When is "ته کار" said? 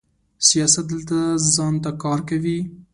1.83-2.19